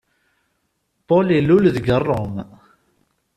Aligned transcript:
Paul 1.07 1.27
ilul 1.37 1.65
deg 1.75 1.85
Roma. 2.07 2.43